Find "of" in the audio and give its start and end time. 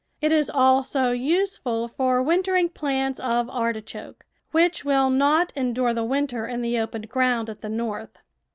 3.19-3.47